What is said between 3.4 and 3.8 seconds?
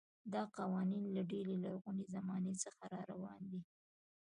دي.